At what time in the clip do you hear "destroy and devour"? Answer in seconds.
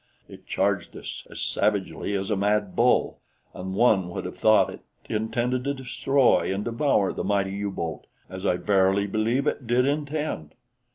5.75-7.13